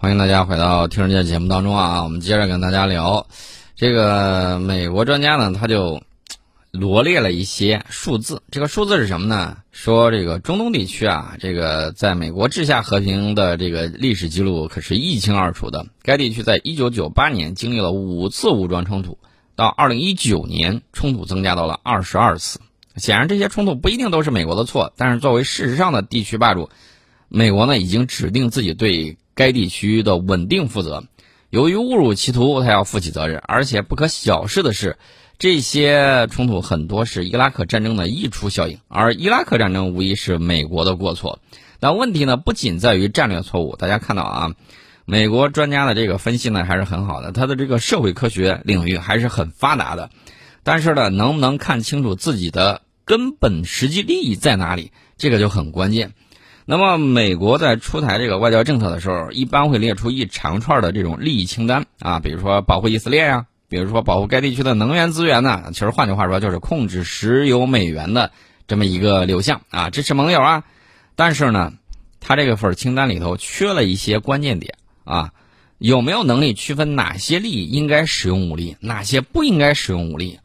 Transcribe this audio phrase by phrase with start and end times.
[0.00, 2.04] 欢迎大家回到《听世界》节目当中啊！
[2.04, 3.26] 我们接着跟大家聊，
[3.74, 6.00] 这个美国专家呢，他就
[6.70, 8.40] 罗列了一些数字。
[8.52, 9.56] 这个数字是什么呢？
[9.72, 15.84] 说这个中东地区啊，这个在美国治下和平的这个历史记录可是一清二楚的。
[16.02, 19.18] 该地区在1998年经历了五次武装冲突，
[19.56, 22.60] 到2019年冲突增加到了二十二次。
[22.94, 26.70] 显然，这些冲突不一定都是美国的错，但是作为事实上的地区霸主，
[27.28, 29.18] 美国呢已经指定自己对。
[29.38, 31.04] 该地区的稳定负责，
[31.48, 33.40] 由于误入歧途，他要负起责任。
[33.46, 34.98] 而且不可小视的是，
[35.38, 41.38] 这些冲突很多是伊拉克战争的溢出效应，而伊拉克战争无疑是美国的过错。
[41.78, 43.76] 但问题呢，不仅在于战略错误。
[43.76, 44.54] 大家看到啊，
[45.04, 50.10] 美国专家的这个分析呢还是很好的，他的这个社会科学领域还是很发达的。
[50.64, 56.14] 但是呢，能不能看清楚自己的根本实际利益在哪里，这个就很关键。
[56.70, 65.70] 那么，美国在出台这个外交政策的时候，一般会列出一长串的这种利益清单啊，比如说保护以色列呀，比如说保护该地区的能源资源呢。
[65.72, 68.32] 其实换句话说，就是控制石油美元的
[68.66, 70.64] 这么一个流向啊，支持盟友啊。
[71.16, 71.72] 但是呢，
[72.20, 75.32] 他这个份清单里头缺了一些关键点啊，
[75.78, 80.38] 有没有能力区分哪些利益应该使用武力，哪些不应该使用武力，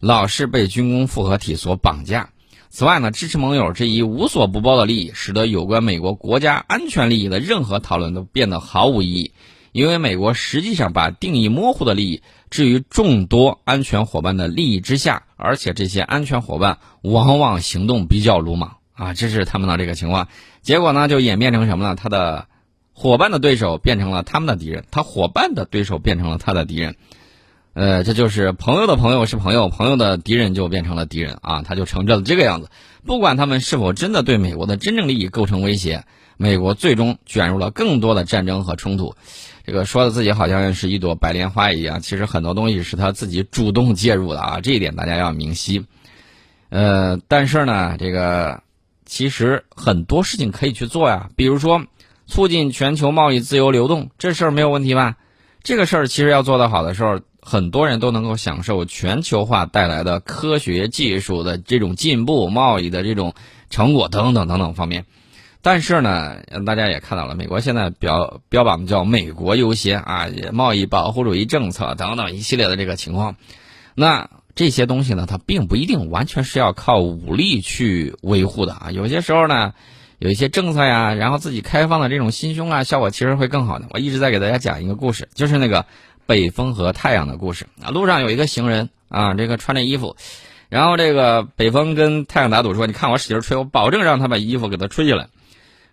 [0.00, 2.30] 老是被军工复合体所绑架。
[2.70, 9.32] 此外呢，支持盟友这一无所不包的利益，使得有关美国国家安全利益的任何讨论都变得毫无意义，
[9.72, 20.28] 因为美国实际上把定义模糊的利益置于众多安全伙伴的利益之下，而且这些安全伙伴往往行动比较鲁莽啊，这是他们的这个情况。
[20.60, 21.94] 结果呢，就演变成什么呢？
[21.94, 22.48] 他的
[22.92, 26.96] 伙伴的对手变成了他们的敌人，他伙伴的对手变成了他的敌人。
[27.78, 32.70] 呃，这就是朋友的朋友是朋友，朋友的敌人就变成了敌人啊，他就成这这个样子。
[33.06, 36.04] 不管他们是否真的对美国的真正利益构成威胁，
[36.36, 39.14] 美国最终卷入了更多的战争和冲突。
[39.64, 45.86] 这个说的自己好像是一朵白莲花一样，其实很多东西是他自己主动介入的啊，这一点大家要明晰。
[46.70, 48.60] 呃，但是呢，这个
[49.06, 51.84] 其实很多事情可以去做呀，比如说
[52.26, 55.14] 促进全球贸易自由流动，这事儿没有问题吧？
[55.62, 57.20] 这个事儿其实要做得好的时候。
[57.48, 63.32] 很多人都能够享受全球化带来的科学技术的这种进步、贸易的这种
[63.70, 65.06] 成果等等等等方面，
[65.62, 73.36] 但是呢，大家也看到了，美国现在标标榜的叫“美国优先”啊，贸易保护主义政策等等一系列的这个情况，
[73.94, 79.72] 那这些东西呢，它并不一定完全是要靠武力去维护的啊，有些时候呢，
[80.18, 83.86] 有一些政策呀，然后自己开放的这种心胸啊，效果其实会更好的。
[83.88, 85.86] 我一直在给大家讲一个故事，就是那个。
[86.28, 90.14] 北风和太阳的故事啊，路上有一个行人啊，这个穿着衣服，
[90.68, 95.28] 然后这个北风跟太阳打赌说：“你看我使劲吹，我保证让他把衣服给他吹起来。”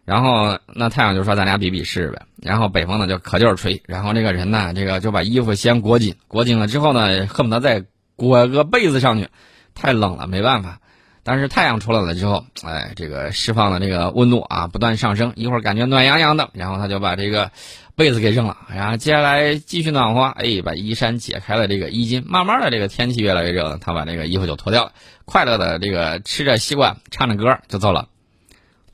[0.04, 7.86] 然后那太阳就说：“咱俩比比试呗。”然后北风呢就可劲儿吹，然后这个人呢，这个就把衣服先裹紧，裹紧了之后呢，恨不得再
[8.18, 9.30] 裹个被子上去，
[9.74, 10.82] 太冷了，没办法。
[11.26, 17.52] 但是太阳出来了之后，哎，这个释放了这个温度啊，不断上升，一会儿感觉暖洋洋的，然后他就把这个。
[17.98, 24.92] 被子给扔了，然后接下来继续暖和，哎，把衣衫解开了这个衣襟，慢慢的这个天气越来越热，他把这个衣服就脱掉了，
[25.24, 28.10] 快乐的这个吃着西瓜，唱着歌就走了，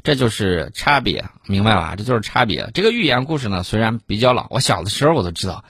[0.04, 1.96] 这就是差别，明白吧？
[1.98, 2.70] 这就是差别。
[2.76, 5.66] 这个寓言故事呢，虽然比较老，我小的时候我都知道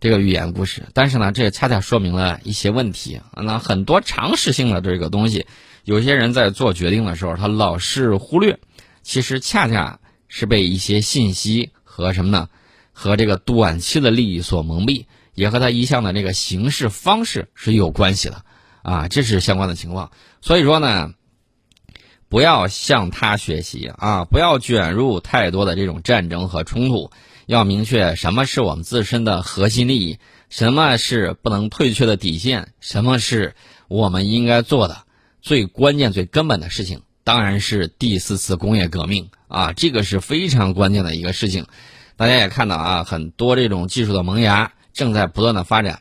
[0.00, 3.20] 这个寓言故事，但是呢，这恰恰说明了一些问题。
[3.36, 5.46] 那很多常识性的这个东西，
[5.90, 8.60] 有些人在做决定的时候，他老是忽略，
[9.02, 12.48] 其实恰恰是被一些信息和什么呢？
[12.92, 18.44] 和这个短期的利益所蒙蔽，也和他一向的这个行事方式是有关系的，
[18.82, 20.12] 啊，这是相关的情况。
[20.40, 21.12] 所以说呢，
[22.28, 27.10] 不要向他学习啊，不要卷入太多的这种战争和冲突，
[27.46, 33.56] 要明确什么是我们自身的核心利益，什么是不能退却的底线，什么是
[33.88, 34.98] 我们应该做的
[35.42, 41.66] 最关键、最根本的事情，当然是第四次工业革命啊，这个是非常关键的一个事情。
[42.16, 46.00] 大家也看到啊，很多这种技术的萌芽正在不断的发展。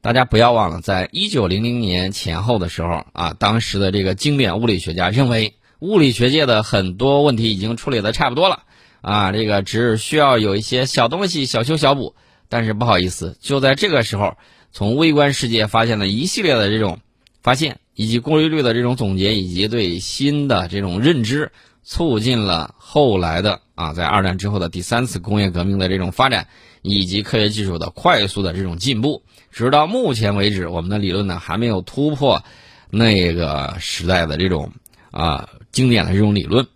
[0.00, 8.64] 大家不要忘了，在一九零零年前后的时候啊，当时的这个经典物理学家认为，物理学界的很多问题已经处理的差不多了
[9.00, 12.14] 啊，这个只需要有一些小东西小修小补。
[12.50, 14.36] 但是不好意思，就在这个时候，
[14.70, 17.00] 从微观世界发现了一系列的这种
[17.42, 21.52] 发现，以及功率律的这种总结，以及对新的这种认知。
[21.86, 26.48] 促进了后来的啊，在二战之后的第三次工业革命的这种发展，
[26.80, 29.22] 以及科学技术的快速的这种进步。
[29.50, 32.42] 直到目前为止，我们的理论呢还没有突破
[32.88, 34.72] 那个时代的这种
[35.10, 36.66] 啊经典的这种理论。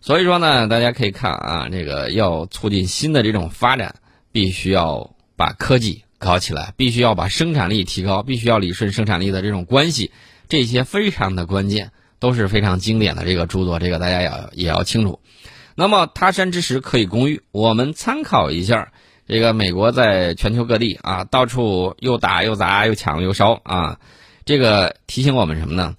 [0.00, 3.94] 所以说呢，大家可以看啊，这个要促进新的这种发展，
[4.32, 10.10] 必须要把科技搞起来，必须要把生产力提高，必须要理顺生产力的这种关系，
[10.48, 15.20] 这些非常的关键，都是非常经典的这个著作，这个大家要也要清楚。
[15.74, 18.92] 那么他山之石可以攻玉，我们参考一下
[19.26, 23.98] 这个美国在全球各地啊，到处又打又砸又抢又烧啊，
[24.44, 25.96] 这个提醒我们什么呢？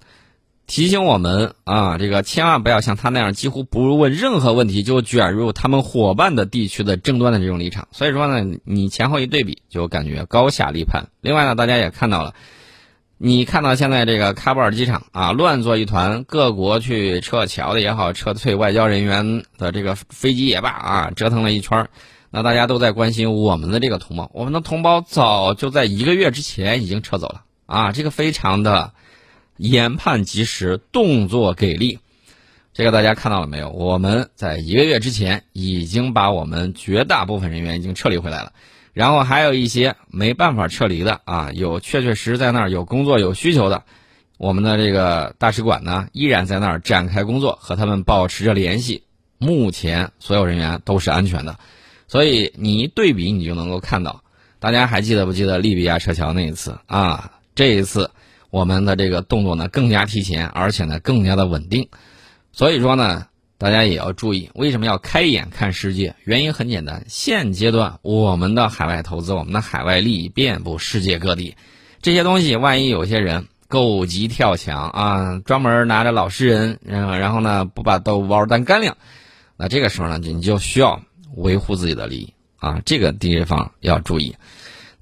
[0.66, 7.88] 提醒我们啊，这个千万不要像他那样，几乎不问任何问题就卷入他们伙伴的地区的争端的这种立场。
[7.90, 11.08] 所以说呢，你前后一对比，就感觉高下立判。
[11.22, 12.34] 另外呢，大家也看到了，
[13.22, 21.90] 你看到现在这个喀布尔机场啊，乱作一团，各国去撤侨的也好，撤退外交人员的这个飞机也罢啊，折腾了一圈
[22.30, 28.92] 那大家都在关心我们的这个同胞，我们的同胞早就在一个月之前已经撤走了啊，这个非常的。
[29.56, 31.98] 研判及时，动作给力，
[32.72, 33.68] 这个大家看到了没有？
[33.68, 38.54] 我们在一个月之前已经把我们绝大部分人员已经撤离回来了，
[38.92, 43.84] 然后还有一些没办法撤离的啊，有确确实实在那儿有工作有需求的，
[44.38, 49.04] 我们的这个大使馆呢依然在那儿展开工作，和他们保持着联系。
[49.38, 51.58] 目前所有人员都是安全的，
[52.08, 54.22] 所以你一对比，你就能够看到。
[54.58, 57.32] 大家还记得不记得利比亚撤侨那一次啊？
[57.54, 58.10] 这一次。
[58.50, 61.88] 我们的这个动作呢更加提前，而且呢更加的稳定，
[62.50, 63.28] 所以说呢，
[63.60, 66.16] 大家也要注意，为什么要开眼看世界？
[66.24, 71.56] 原因很简单，现阶段我们的海外投资、我们的海外利益遍布世界各地，
[72.00, 78.96] 这些东西万一有些人狗急跳墙啊，专门拿着老实人，然后然后呢不把豆腐包当干粮，
[79.58, 81.02] 那这个时候呢，你就需要
[81.36, 84.34] 维护自己的利益啊，这个地方要注意。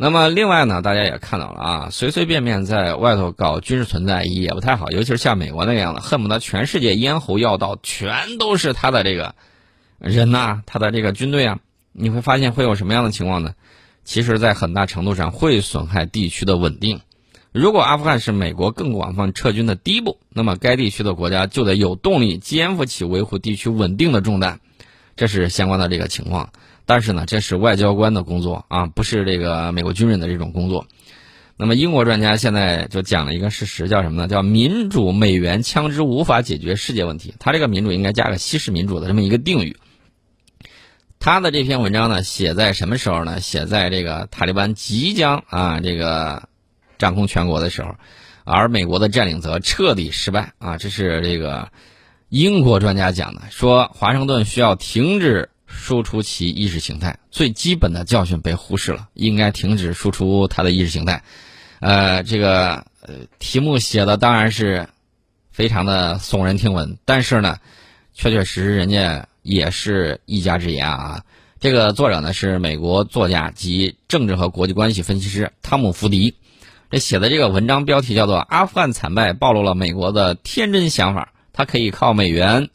[0.01, 9.35] 那么另外呢，大家也看到了啊，随随便便在外头搞军事存在也不太好，尤其是像美国那样的，恨不得全世界咽喉要道全都是他的这个
[9.99, 11.59] 人呐，他的这个军队啊，
[11.93, 13.55] 你会发现会有什么样的情况呢？
[14.05, 17.01] 其实，在很大程度上会损害地区的稳定。
[17.51, 24.61] 如果阿富汗是美国更广泛撤军的第一步，那么该地区的国家就得有动力肩负起维护地区稳定的重担，
[25.17, 26.53] 这是相关的这个情况。
[26.89, 30.87] 但是呢，这是外交官的工作啊，不是这个美国军人的这种工作。
[31.59, 34.27] 那么英国专家现在就讲了一个事实，叫什么呢？
[34.27, 37.35] 叫民主美元枪支无法解决世界问题。
[37.39, 39.77] 他这个民主应该加个西式民主的这么一个定语。
[41.19, 43.39] 他的这篇文章呢，写在什么时候呢？
[43.39, 46.49] 写在这个塔利班即将啊这个
[46.97, 47.97] 掌控全国的时候，
[48.45, 50.79] 而美国的占领则彻底失败啊。
[50.79, 51.69] 这是这个
[52.31, 55.51] 英国专家讲的，说华盛顿需要停止。
[55.79, 61.23] 输出其意识形态，最基本的教训被忽视了，应该停止输出他的意识形态。
[61.81, 64.89] 呃，这个呃题目写的当然是
[65.53, 67.57] 非常的耸人听闻，但是呢，
[68.13, 71.23] 确确实实人家也是一家之言啊。
[71.61, 76.35] 这个作者呢是美国作家及政治和国际关系分析师汤姆·福迪，
[76.91, 82.69] 这写的这个文章标题叫做《阿富汗惨败暴露了美国的天真想法》，他可以靠美元。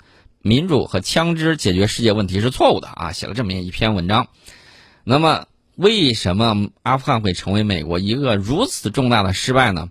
[0.46, 3.14] 民主和枪支解决世界问题是错误的啊！
[3.14, 4.28] 写了这么一篇文章，
[5.06, 5.46] 那么
[5.78, 9.88] 为什么阿富汗会成为美国一个如此重大的失败呢？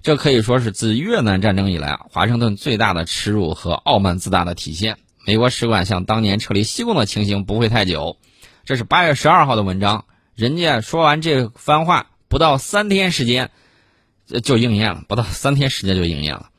[0.00, 4.98] 这可以说是自越南战争以来，华盛顿最大的耻辱和傲慢自大的体现。
[5.26, 8.16] 美国使馆像当年撤离西贡的情形不会太久。
[8.64, 10.04] 这是八月十二号的文章，
[10.36, 13.50] 人家说完这番话，不到三天时间
[14.44, 16.50] 就应验了，不到三天时间就应验了。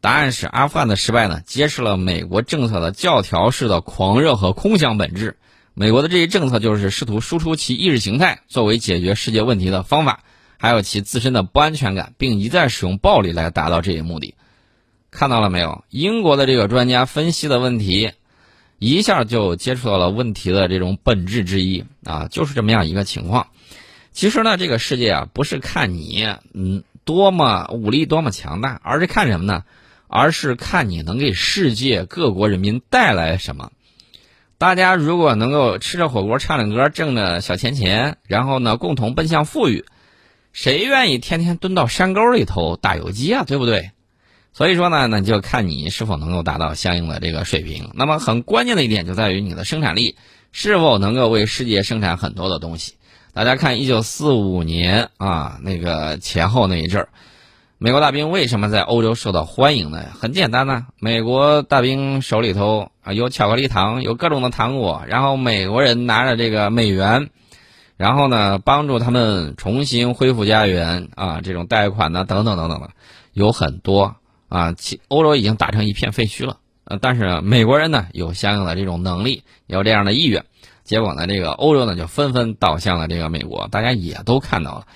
[0.00, 5.36] 答案是阿富汗的失败呢，揭示了美国政策的教条式的狂热和空想本质。
[5.74, 10.20] 美国的这一政策就是试图输出其意识形态作为解决世界问题的方法，
[10.58, 14.34] 还有其自身的不安全感，并一再使用暴力来达到这一目的。
[15.10, 15.84] 看到了没有？
[15.90, 18.12] 英国的这个专家分析的问题，
[18.78, 23.48] 一下就接触到了问题的这种本质之一啊，就是这么样一个情况。
[24.12, 29.64] 其实呢，这个世界啊，不是看你嗯多么武力多么强大，而是看什么呢？
[30.10, 33.70] 而是看你能给世界各国人民带来什么。
[34.58, 39.84] 大家如果能够吃着火锅、唱着歌、挣着小钱钱，然后呢，共同奔向富裕，
[40.52, 43.44] 谁愿意天天蹲到山沟里头打游击啊？
[43.46, 43.92] 对不对？
[44.52, 47.90] 所以说呢，那就看你是否能够达到相应的这个水平。
[47.94, 50.16] 那么很关键的一点就在于你的生产力
[50.50, 52.94] 是否能够为世界生产很多的东西。
[53.32, 57.08] 大家看，一九四五年啊，那个前后那一阵儿。
[57.82, 60.04] 美国大兵为什么在欧洲受到欢迎呢？
[60.12, 67.30] 很简单呢，美国大兵手里头啊有巧克力糖，有各种的糖果，然后美国人拿着这个美元，
[67.96, 72.90] 然后呢帮助他们重新恢复家园啊，这种贷款呢等等等等的，
[73.32, 74.16] 有很多
[74.50, 76.58] 啊，其欧洲已经打成一片废墟了。
[76.84, 80.44] 呃，但是美国人呢有相应的这种能力，有这样的意愿，
[80.84, 84.86] 结果呢，这个欧洲呢就纷纷倒向了这个美国，大家也都看到了。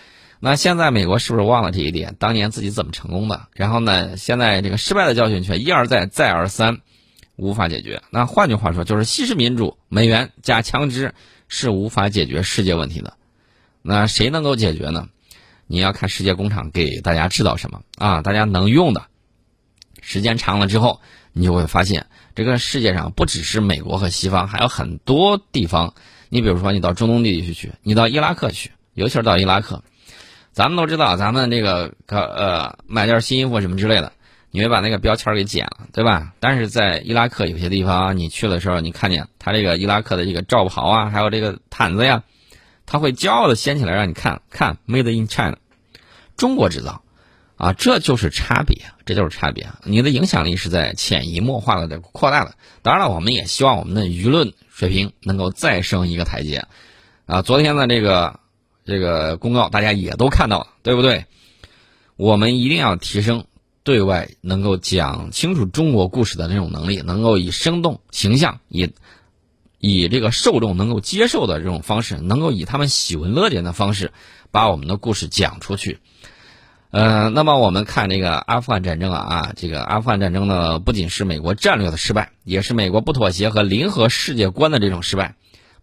[0.47, 2.17] 那现在美国是不是忘了这一点？
[2.19, 3.49] 当年自己怎么成功的？
[3.55, 6.83] 然后呢，现在这个失败的教训却一而再、再而三，
[7.37, 8.03] 无法解决。
[8.11, 11.15] 那换句话说，就是西式民主、美元加枪支
[11.49, 13.15] 是无法解决世界问题的。
[13.81, 15.09] 那谁能够解决呢？
[15.67, 18.21] 你要看世界工厂给大家制造什么啊？
[18.21, 19.07] 大家能用的，
[20.03, 21.01] 时间长了之后，
[21.33, 25.95] 你就会发现，这个世界上不只是美国和西方，还有很多地方。
[26.29, 29.83] 你比如说，你到中东地区去，你到伊拉克去，尤其是到伊拉克。
[30.55, 34.13] 咱们都知道，咱们这个呃买件新衣服什么之类的，
[34.53, 36.33] 你会把那个标签给剪了，对吧？
[36.39, 42.23] 但是在伊拉克有些地方，你去的时候，你看见他这个伊拉克的这个罩袍啊，还有这个毯子呀，
[42.87, 45.57] 他会骄傲的掀起来让你看看，Made in China，
[46.37, 47.03] 中国制造，
[47.57, 49.67] 啊，这就是差别，这就是差别。
[49.83, 52.55] 你的影响力是在潜移默化的在扩大的。
[52.81, 56.65] 当然了，我们也希望我们的舆论水平能够再升一个台阶，
[57.27, 58.39] 啊，昨天的这个。
[58.85, 61.27] 这个公告大家也都看到了，对不对？
[62.17, 63.47] 我们一定要提升
[63.83, 68.93] 对外能够讲清楚中国故事的这种能力，能够以生动形象、以
[69.79, 74.13] 以这个受众能够接受的这种方式，能够以他们喜闻乐见的方式，
[74.51, 75.99] 把我们的故事讲出去。
[76.91, 85.35] 呃，那么我们看这个阿富汗战争啊啊，这个阿富汗战争呢，不仅是美国战略的失败，也是美国不妥协和零和世界观的这种失败。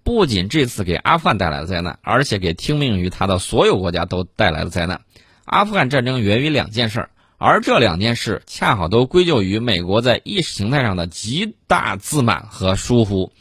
[0.04, 5.02] 不仅这次给阿富汗带来了灾难，而且给听命于他的所有国家都带来了灾难。
[5.46, 13.32] 阿富汗战争源于两件事，而这两件事恰好都归咎于美国在意识形态上的极大自满和疏忽。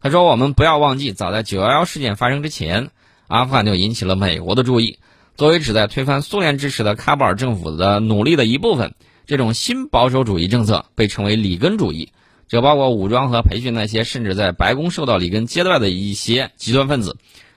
[0.00, 2.90] 他说：“我们不要忘记，早在九幺幺事件发生之前，
[3.26, 4.98] 阿富汗就引起了美国的注意。
[5.36, 8.94] 作为旨在推翻苏联支持的喀布尔政府的努力的一部分，
[9.26, 12.12] 这种新保守主义政策被称为里根主义。”
[12.46, 17.16] 这包括武装和培训那些甚至在白宫受到里根接待的一些极端分子。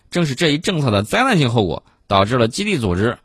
[0.10, 3.17] 正是这一政策的灾难性后果，导致了基地组织、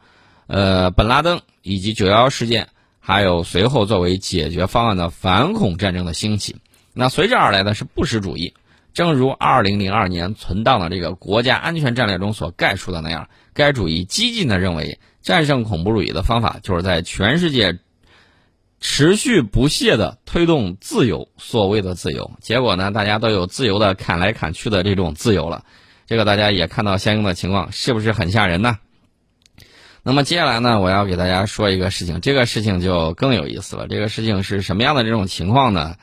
[0.49, 6.57] 呃本拉登以及九幺幺事件，还有随后作为解决方案的反恐战争的兴起。
[6.92, 8.52] 那随之而来的是布什主义。
[8.92, 17.78] 正如二零零二年存档的这个国家安全战略中所概述的那样，该主义激进地认为，战胜恐怖主义的方法就是在全世界。
[18.82, 25.64] 持续不懈的推动自由，所谓的自由，结果呢，大家都有自由的砍来砍去的这种自由了，
[26.06, 28.78] 这个大家也看到相应的情况，是不是很吓人呢？
[30.02, 33.86] 那么接下来呢，我要给大家说一个事情，这个事情就更有意思了。
[33.86, 35.94] 这个事情是什么样的这种情况呢？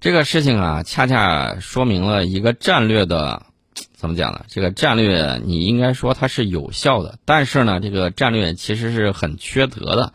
[0.00, 3.46] 这个事情啊，恰恰说明了一个战略的，
[3.94, 4.44] 怎么讲呢？
[4.48, 10.12] 这个战略你应该说它是有效的，但是呢，这个战略其实是很缺德的。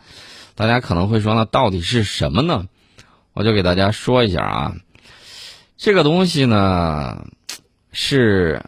[0.56, 2.66] 大家可能会说，那到底是什么呢？
[3.34, 4.76] 我就给大家说一下啊，
[5.76, 7.26] 这个东西呢
[7.92, 8.64] 是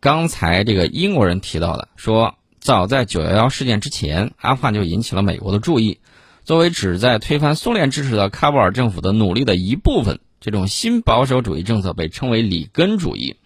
[0.00, 6.00] 刚才这个英国人提到的，说早在九幺幺事件之前，阿富汗就引起了美国的注意。
[6.44, 13.36] 作为旨在推翻苏联支持的喀布尔政府的努力的一部分，这种新保守主义政策被称为里根主义。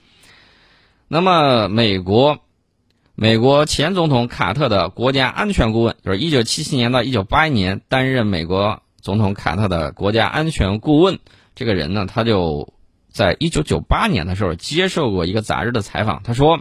[1.08, 2.38] 那么美国。
[3.20, 11.18] 美国前总统卡特的国家安全顾问，就是一九七七年到一九八一年担任美国总统卡特的国家安全顾问。
[11.56, 12.72] 这个人呢，他就
[13.10, 16.22] 在一九九八年的时候接受过一个杂志的采访。
[16.22, 16.60] 他说，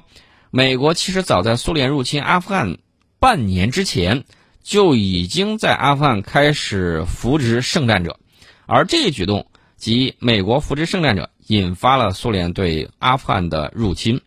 [0.49, 2.79] 美国其实早在苏联入侵阿富汗
[3.19, 4.23] 半年之前，
[4.63, 8.17] 就已经在阿富汗开始扶植圣战者，
[8.65, 9.45] 而这一举动
[9.75, 14.21] 即美国扶植圣战者，引发了苏联对阿富汗的入侵。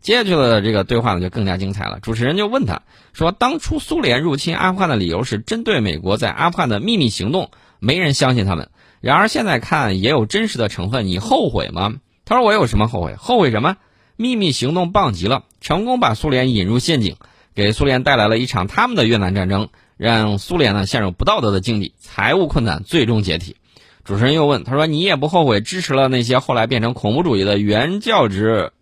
[0.00, 2.00] 接下去的这个对话呢就更加精彩了。
[2.00, 8.70] 主持人就问他说：“当初苏联入侵阿富汗的理由是针对美国在阿富汗的秘密行动，没人相信他们。
[9.00, 13.14] 然而现在看也有真实的成分，你后悔吗？”他说：“我有什么后悔？
[13.16, 13.76] 后悔什么？
[14.16, 17.16] 秘密行动棒极了，成功把苏联引入陷阱，
[17.54, 23.56] 给苏联带来了一场他们的越南战争，让苏联呢陷入不道德的境地，财务困难，最终解体。”
[24.04, 28.72] 主持人又问他说：“你也不后悔支持了那些后来变成恐怖主义的原教旨？”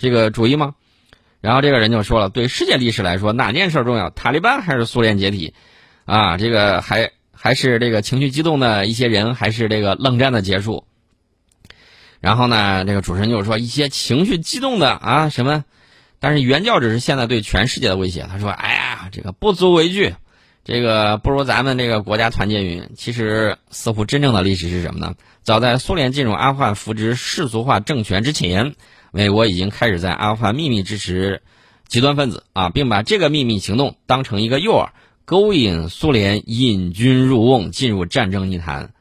[0.00, 0.74] 这个主意吗？
[1.42, 4.08] 然后这个人就说了，对世界历史来说，哪件事重要？
[4.08, 5.52] 塔利班还是苏联解体？
[6.06, 10.84] 啊，这个还还是这个情绪激动的一些人，还是这个冷战的结束？
[12.18, 15.64] 然后呢，这个主持人就说，一些情绪激动的啊什么？
[16.18, 18.26] 但是原教旨是现在对全世界的威胁。
[18.30, 20.14] 他说：“哎呀，这个不足为惧，
[20.64, 22.90] 这个不如咱们这个国家团结云。
[22.96, 25.14] 其实，似乎真正的历史是什么呢？
[25.42, 28.74] 早在苏联进入阿富汗扶植世俗化政权之前。”
[29.12, 31.42] 美国已经开始在阿富汗秘密支持
[31.88, 34.90] 极端分子啊，并把这个秘密行动当成一个诱饵，
[35.24, 38.92] 勾引苏联引军入瓮，进入战争泥潭。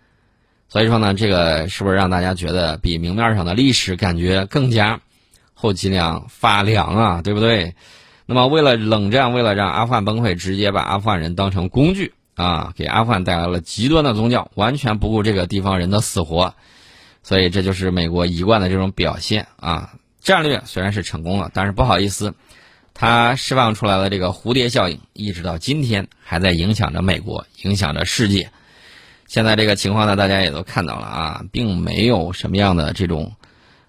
[0.68, 5.02] 所以说呢，这个是不是让大家觉得比明面上的历史感觉更加
[5.54, 7.22] 后脊梁发凉啊？
[7.22, 7.76] 对不对？
[8.26, 16.54] 那么为了冷战，为了让阿富汗崩溃，直接把阿富汗人当成工具啊，给阿富汗带来了极端的宗教，完全不顾这个地方人的死活。
[17.30, 19.94] 所以这就是美国一贯的这种表现啊。
[20.20, 22.34] 战略虽然是成功了，但是不好意思，
[22.96, 28.50] 它释放出来的这个蝴蝶效应，一直到今天还在影响着美国，影响着世界。
[29.28, 33.36] 现在这个情况呢，大家也都看到了啊，并没有什么样的这种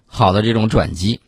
[0.05, 1.19] 好的这种转机，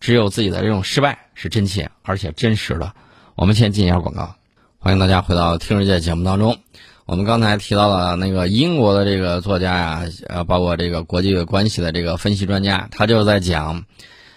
[0.00, 2.96] 只有自己的这种失败是真切而且真实的。
[3.36, 4.34] 我们先进一下广告，
[4.80, 6.58] 欢迎大家回到听世界节目当中。
[7.06, 13.84] 我们刚才提到了那个英国的这个作家呀，呃，包括这个国际关系的这个分析专家，他就在讲，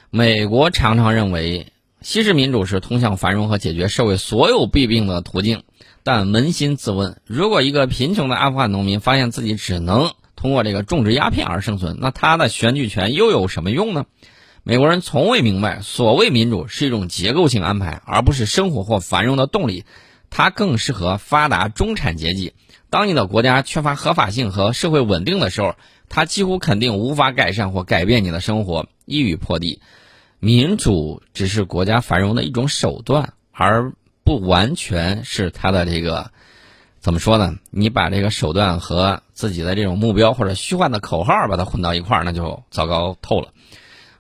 [0.10, 1.72] 美国常常认为
[2.02, 5.64] 西式民主是通向繁荣和解决社会所有弊病的途径。
[6.04, 14.06] 但扪心自问，如果一个贫穷的阿富汗农民发现自己只能通过这个种植鸦片而生存，那他的选举权又有什么用呢？
[14.64, 19.86] 美国人从未明白，所谓民主是一种结构性安排，而不是生活或繁荣的动力。
[20.30, 22.54] 它更适合发达中产阶级。
[22.90, 25.76] 当你的国家缺乏合法性和社会稳定的时候，
[26.10, 29.82] 它几乎肯定无法改善或改变你的生活，一语破地。
[30.40, 33.94] 民主只是国家繁荣的一种手段，而。
[34.24, 36.32] 不完全是他的这个，
[37.00, 37.56] 怎么说呢？
[37.72, 43.54] 你把这个手段和自己的这种目标或者虚幻的口号把它混到一块儿，那就糟糕透了。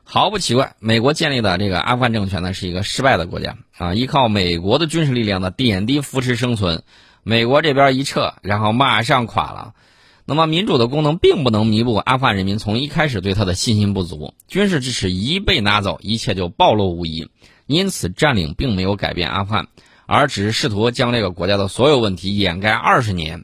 [0.10, 6.84] 毫不奇怪，美国建立的这个阿富汗政权呢是一个失败的国家啊，依靠美国的军事力量的点滴扶持生存。
[7.24, 9.74] 美国这边一撤，然后马上垮了。
[10.24, 14.34] 那么民主的功能并不能弥补阿富汗人民从一开始对他的信心不足。
[14.48, 17.28] 军事支持一被拿走，一切就暴露无遗。
[17.66, 19.68] 因此，占领并没有改变阿富汗。
[20.06, 23.44] 而只是试图将这个国家的所有问题掩盖二十年，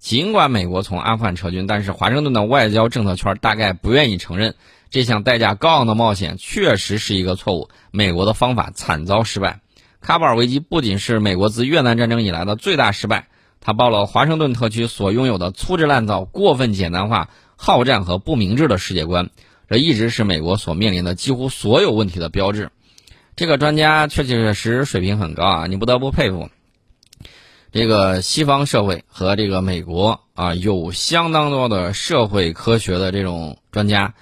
[0.00, 4.56] 尽管美国从阿富汗撤军，但是华盛顿的外交政策圈大概不愿意承认
[4.90, 7.68] 这项代价高昂的冒险确实是一个错误。
[7.90, 9.60] 美国的方法惨遭失败。
[10.04, 13.28] 喀布尔危机不仅是美国自越南战争以来的最大失败，
[13.60, 19.28] 它暴露华盛顿特区所拥有的粗制滥造、过分简单化、好战和不明智的世界观，
[19.68, 22.70] 这一直是美国所面临的几乎所有问题的标志。
[23.36, 26.48] 这个专家确确实实水平很高啊，你不得不佩服。
[27.70, 34.14] 这个西方社会和这个美国啊，有相当多的社会科学的这种专家，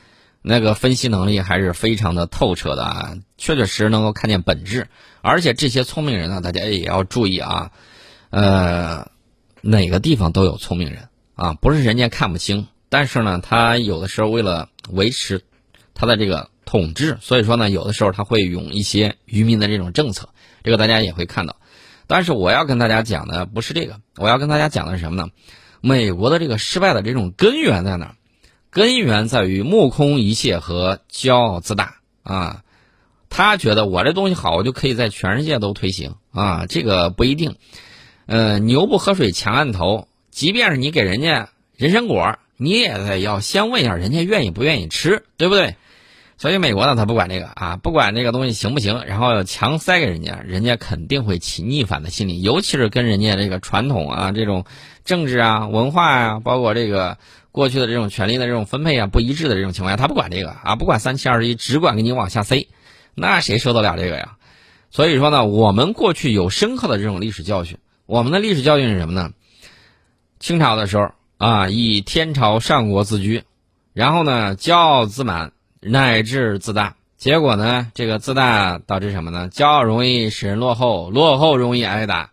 [0.49, 4.89] 那个分析能力还是非常的透彻的啊，确确实实能够看见本质。
[5.21, 7.71] 而且这些聪明人呢，大家也要注意啊，
[8.31, 9.11] 呃，
[9.61, 15.43] 哪个地方都有聪明人啊，不是人家看不清，但是呢，他有的时候为了维持
[15.95, 16.49] 他的这个。
[16.71, 20.29] 统治，所以说呢，有的时候他会用一些愚民的这种政策，
[20.63, 21.57] 这个大家也会看到。
[22.07, 25.31] 但是我要跟大家讲的不是这个，我要跟大家讲的是什么呢？
[25.81, 28.15] 美国的这个失败的这种根源在哪儿？
[28.79, 32.63] 根源在于目空一切和骄傲自大啊！
[33.29, 36.67] 他觉得我这东西好，我就可以在全世界都推行啊！
[36.69, 37.57] 这个不一定。
[38.27, 45.75] 呃，牛不喝水强按头，即便是你给人家人参果，你也得要先问一下人家愿意不愿意吃，对不对？
[46.37, 54.65] 所以美国呢，他不管这个啊，不管这个东西行不行，然后强塞给人家，人家肯定会起逆反的心理，尤其是跟人家这个传统啊、这种
[55.05, 57.19] 政治啊、文化啊，包括这个
[57.59, 62.69] 过去的这种权力的这种分配啊不一致的这种情况下，他不管这个啊，不管三七二十一，只管给你往下塞，
[63.17, 64.37] 那谁受得了这个呀？
[64.93, 69.33] 所以说呢，我们过去有深刻的这种历史教训，我们的历史教训是什么呢？
[70.39, 73.43] 清朝的时候啊，以天朝上国自居，
[73.93, 75.51] 然后呢，骄傲自满。
[75.81, 77.93] 乃至自大，结果呢？
[77.95, 79.49] 这个自大导致什么呢？
[79.49, 82.33] 骄傲容易使人落后，落后容易挨打，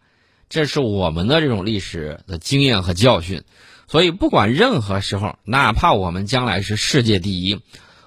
[0.50, 3.44] 这是我们的这种历史的经验和教训。
[3.88, 7.62] 所以，不管任何时候，哪怕我们将来是世界第一，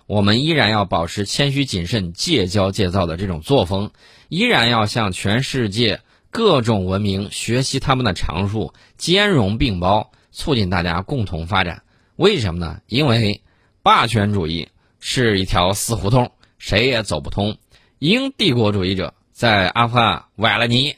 [0.06, 3.90] 我们依然要保持谦虚谨慎、戒骄戒躁的这种作风，
[4.28, 11.82] 依然要向全世界各种文明学习他们的长处，兼容并包，促进大家共同发展。
[12.16, 12.80] 为什么呢？
[12.86, 13.42] 因为
[13.82, 14.68] 霸权主义。
[15.00, 17.56] 是一条死胡同，谁也走不通。
[18.00, 20.96] 英帝国主义者在阿富汗崴了泥，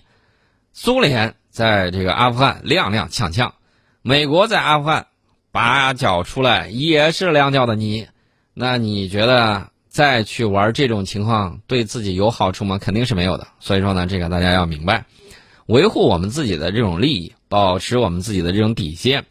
[0.72, 3.52] 苏联在这个阿富汗踉踉跄跄，
[4.02, 5.06] 美国在阿富汗
[5.52, 8.08] 拔脚出来也是两脚的泥。
[8.54, 12.78] 那你觉得再去玩这种情况对自己有好处吗？
[12.78, 13.48] 肯定是没有的。
[13.60, 15.06] 所以说呢，这个大家要明白，
[15.66, 19.24] 维护我们自己的这种利益，保持我们自己的这种底线，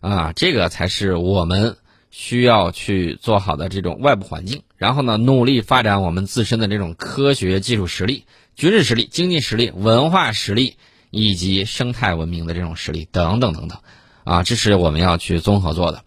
[0.00, 1.76] 啊，这个才是我们。
[2.12, 8.24] 需要去做好的这种外部环境，然后呢，努力发展我们自身的这种科学技术实力、
[8.54, 10.76] 军事实力、经济实力、文化实力
[11.10, 13.80] 以及生态文明的这种实力等等等等，
[14.26, 16.02] 啊，这是我们要去综合做的。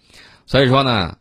[0.46, 1.16] 所以说呢，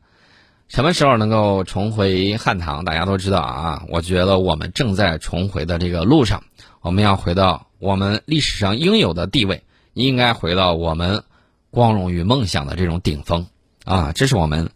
[0.66, 3.84] 什么时候能够重回汉唐，大家都知道啊。
[3.88, 6.42] 我觉得我们正在重回的这个路上，
[6.80, 9.62] 我们要回到我们历史上应有的地位，
[9.94, 11.22] 应该回到我们
[11.70, 13.46] 光荣与梦想的这种顶峰
[13.84, 14.10] 啊！
[14.12, 14.70] 这是我们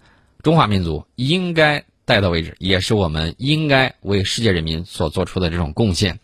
[0.44, 6.20] 中华民族应该带的位置，也是我们应该为世界人民所做出的这种贡献。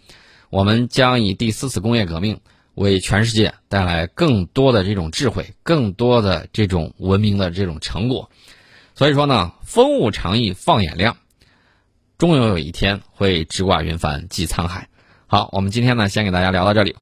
[0.48, 2.38] 我们将以第四次工业革命。
[2.78, 8.30] 为全世界带来更多的这种智慧，更多的这种文明的这种成果。
[8.94, 11.16] 所以说呢，风物长宜放眼量，
[12.16, 14.88] 终有有一天会直挂云帆济沧海。
[15.26, 16.96] 好，我们今天呢，先给大家聊到这里。